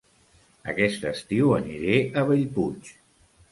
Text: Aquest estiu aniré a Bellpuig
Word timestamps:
Aquest 0.73 1.05
estiu 1.11 1.53
aniré 1.59 2.01
a 2.01 2.25
Bellpuig 2.33 2.93